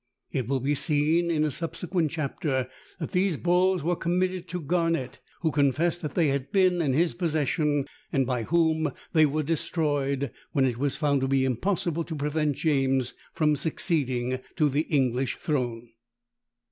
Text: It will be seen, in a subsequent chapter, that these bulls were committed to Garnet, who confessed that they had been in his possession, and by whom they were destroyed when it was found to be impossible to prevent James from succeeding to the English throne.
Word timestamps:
It 0.31 0.47
will 0.47 0.59
be 0.59 0.73
seen, 0.73 1.29
in 1.29 1.43
a 1.43 1.51
subsequent 1.51 2.09
chapter, 2.09 2.67
that 2.99 3.11
these 3.11 3.37
bulls 3.37 3.83
were 3.83 3.95
committed 3.95 4.47
to 4.47 4.59
Garnet, 4.59 5.19
who 5.41 5.51
confessed 5.51 6.01
that 6.01 6.15
they 6.15 6.29
had 6.29 6.51
been 6.51 6.81
in 6.81 6.93
his 6.93 7.13
possession, 7.13 7.85
and 8.11 8.25
by 8.25 8.41
whom 8.41 8.93
they 9.13 9.27
were 9.27 9.43
destroyed 9.43 10.31
when 10.53 10.65
it 10.65 10.79
was 10.79 10.95
found 10.97 11.21
to 11.21 11.27
be 11.27 11.45
impossible 11.45 12.03
to 12.05 12.15
prevent 12.15 12.55
James 12.55 13.13
from 13.35 13.55
succeeding 13.55 14.39
to 14.55 14.69
the 14.69 14.87
English 14.89 15.37
throne. 15.37 15.89